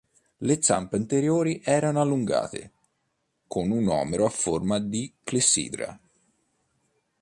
Le 0.37 0.59
zampe 0.63 0.95
anteriori 0.95 1.61
erano 1.63 2.01
allungate, 2.01 2.71
con 3.45 3.69
un 3.69 3.87
omero 3.87 4.25
a 4.25 4.31
forma 4.31 4.79
di 4.79 5.13
clessidra. 5.23 5.99